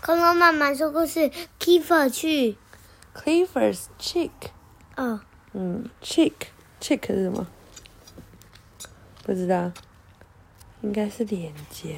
[0.00, 2.56] 恐龙妈妈说故事，Kiefer 去。
[3.14, 4.30] Clifford's cheek，
[4.96, 5.20] 哦，
[5.52, 6.32] 嗯 check
[6.80, 7.48] check 是什么？
[9.24, 9.72] 不知道，
[10.82, 11.88] 应该是脸颊。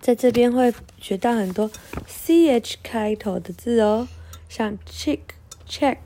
[0.00, 1.70] 在这边会学到很多
[2.08, 4.08] ch 开头的字哦，
[4.48, 5.20] 像 chick、
[5.68, 5.98] check、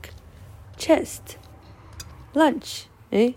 [0.77, 1.37] chest、
[2.33, 2.83] lunch。
[3.09, 3.33] 诶，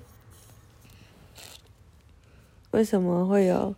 [2.72, 3.74] 为什么会有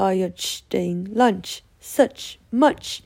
[0.00, 3.00] 哦有 ch 的音？lunch、such、much。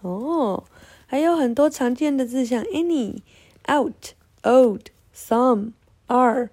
[0.00, 0.62] 哦，
[1.06, 3.22] 还有很多常见的字，像 any、
[3.68, 4.12] out、
[4.42, 4.82] old、
[5.14, 5.72] some、
[6.06, 6.50] are，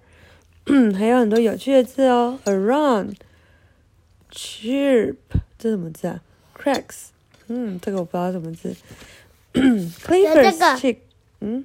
[0.96, 3.16] 还有很多有趣的字哦，around、
[4.32, 5.16] chirp，
[5.56, 6.20] 这什么字啊
[6.56, 7.10] ？cracks，
[7.46, 8.74] 嗯，这个我不知道什么字。
[9.52, 10.96] Clifford's 个 cheek，
[11.40, 11.64] 嗯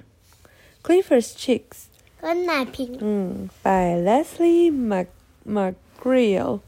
[0.84, 1.86] ，Clifford's chicks，
[2.20, 2.96] 跟奶瓶。
[3.00, 5.08] 嗯，by Leslie Mac
[5.44, 6.60] McGreal，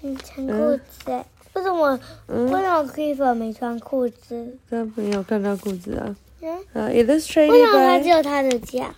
[0.00, 1.24] 你穿裤子欸？
[1.54, 1.98] 为什么？
[2.28, 4.56] 嗯为什么 Kiefer 没穿裤子？
[4.70, 6.16] 他没有看到裤子啊。
[6.40, 8.94] 嗯，啊为，illustrated 什么他只有他的脚？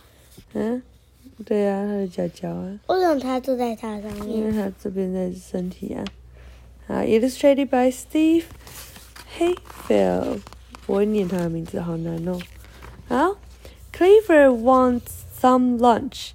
[0.53, 0.83] 嗯，
[1.47, 2.79] 对啊，他的脚脚啊。
[2.89, 4.31] 为什么他坐在他上面？
[4.31, 6.05] 因为他这边在身体啊。
[6.87, 8.45] 啊，illustrated by Steve
[9.39, 10.41] Hayfield。
[10.87, 12.39] 我会念他的名字，好难哦。
[13.09, 13.37] 好
[13.97, 15.03] ，Clifford wants
[15.41, 16.33] some lunch。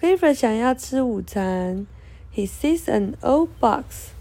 [0.00, 1.86] Clifford 想要吃午餐。
[2.34, 4.12] He sees an old box.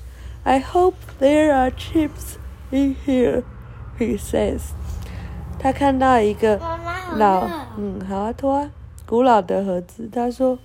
[0.43, 2.37] I hope there are chips
[2.69, 3.43] in here.
[3.97, 4.73] He says.
[5.59, 6.57] 他看到一个
[7.15, 7.47] 老，
[7.77, 8.71] 嗯，好啊，拖啊，
[9.07, 10.09] 古老的盒子。
[10.11, 10.59] 他说：“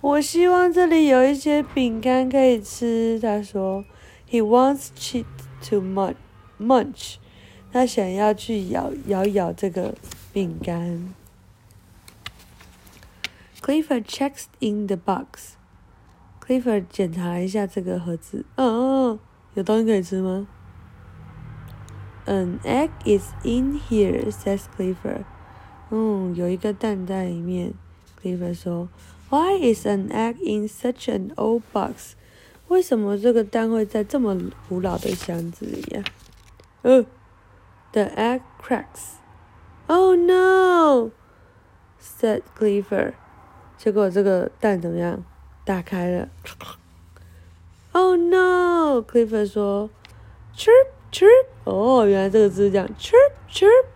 [0.00, 3.84] 我希望这里有一些饼干可以吃。”他说
[4.30, 5.26] ：“He wants cheat
[5.68, 6.16] to munch
[6.58, 7.16] munch。”
[7.72, 9.94] 他想要去咬咬咬这个
[10.32, 11.14] 饼干。
[13.60, 15.56] Clifford checks in the box.
[16.50, 18.44] Clifford 检查一下这个盒子。
[18.56, 19.18] 嗯嗯，
[19.54, 20.48] 有东西可以吃吗
[22.26, 25.22] ？An egg is in here, says Clifford.
[25.90, 27.74] 嗯，有一个蛋在里面。
[28.20, 28.88] Clifford 说
[29.30, 32.14] ：“Why is an egg in such an old box？”
[32.66, 34.36] 为什么这个蛋会在这么
[34.68, 36.02] 古老的箱子里呀、
[36.82, 37.06] 呃
[37.92, 39.18] ，The egg cracks.
[39.86, 41.12] Oh no!
[42.00, 43.14] said Clifford.
[43.78, 45.22] 结果这个蛋怎么样？
[45.70, 46.28] 打开了。
[47.92, 49.00] Oh no!
[49.02, 49.88] Clifford 说
[50.56, 53.86] ：“Chirp, chirp。”哦，原来这个字是这样：chirp, chirp。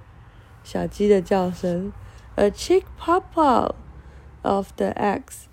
[0.62, 1.92] 小鸡的叫声。
[2.36, 3.74] A chick pop out
[4.42, 5.46] of the eggs.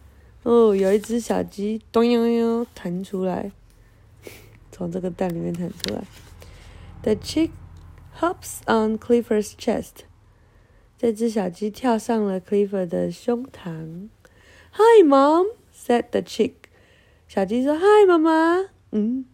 [0.43, 3.51] 哦，有一只小鸡咚悠悠弹出来，
[4.71, 6.03] 从这个蛋里面弹出来。
[7.01, 7.49] The chick
[8.19, 10.05] hops on Clifford's chest.
[10.99, 14.09] 这只小鸡跳上了 Clifford 的胸膛。
[14.73, 15.47] Hi, mom,
[15.80, 16.52] said the chick.
[17.28, 19.24] 小鸡说：“嗨，妈妈。”嗯，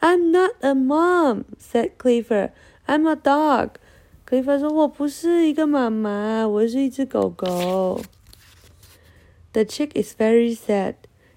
[0.00, 2.50] I'm not a mom, said Clifford.
[2.86, 3.76] I'm a dog.
[4.26, 8.00] Clifford 说：“我不是一个妈妈，我是一只狗狗。”
[9.52, 10.94] The chick is very sad.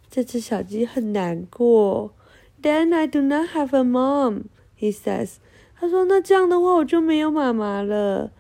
[0.10, 2.14] 这只小鸡很难过。
[2.62, 4.46] Then I do not have a mom,
[4.80, 5.36] he says.
[5.78, 8.32] 他说：“那这样的话，我就没有妈妈了。”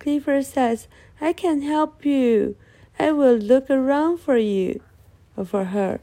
[0.00, 0.84] Clifford says,
[1.18, 2.54] "I can help you.
[2.96, 4.80] I will look around for you, or
[5.43, 5.99] For her."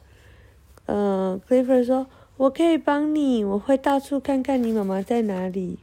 [0.86, 5.78] 呃，Clifford 说：“我可以帮你，我会到处看看你妈妈在哪里。”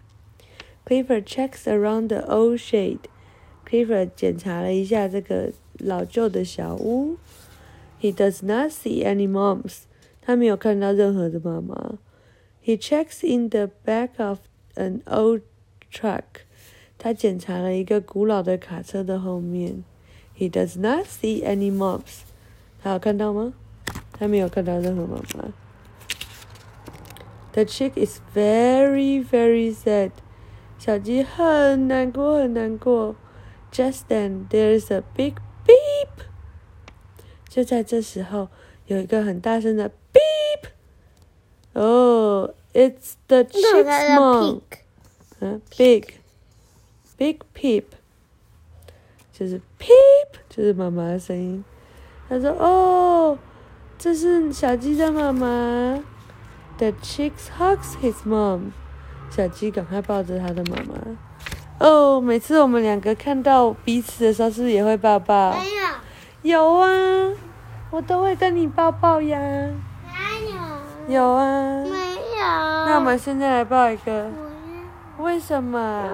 [0.86, 3.00] Clifford checks around the old shed.
[3.68, 7.18] Clifford 检查了一下这个老旧的小屋。
[8.02, 9.84] He does not see any moms.
[10.22, 11.97] 他没有看到任何的妈妈。
[12.63, 14.40] He checks in the back of
[14.75, 15.42] an old
[15.92, 16.44] truck.
[16.97, 19.84] 他检查了一个古老的卡车的后面。
[20.38, 22.24] He does not see any moms.
[22.83, 23.53] 他有看到吗？
[24.19, 25.53] 还没有看到任何妈妈。
[27.53, 30.11] The chick is very, very sad.
[30.77, 33.16] 小鸡很难过，很难过。
[33.71, 35.35] Just then, there's a big
[35.66, 36.25] beep.
[37.47, 38.49] 就在这时候，
[38.88, 40.71] 有一个很大声的 beep.
[41.71, 44.61] Oh, it's the chick's mom.
[45.39, 46.15] 嗯，big
[47.18, 47.86] big peep，
[49.31, 51.63] 就是 peep，就是妈妈的声音。
[52.30, 53.38] 他说：“哦，
[53.98, 56.04] 这是小鸡的妈妈。”
[56.78, 58.72] The chick hugs his mom。
[59.30, 60.94] 小鸡赶快抱着他的妈妈。
[61.80, 65.52] 哦，每次我们两个看到彼此的时候，是不是也会抱抱？
[65.52, 65.66] 没
[66.44, 66.88] 有，有啊，
[67.92, 69.38] 我都会跟你抱抱呀。
[69.40, 71.84] 没有，有啊。
[71.84, 72.46] 没有。
[72.86, 74.30] 那我们现在来抱一个。
[75.20, 76.10] 为什么？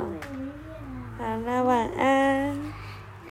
[1.18, 2.58] 好啦，晚安。